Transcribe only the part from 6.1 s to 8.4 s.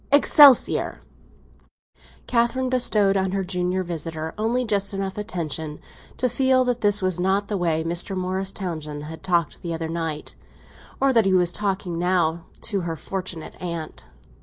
to feel that this was not the way Mr.